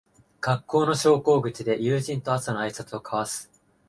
[0.39, 3.51] 学校の昇降口で友人と朝のあいさつを交わす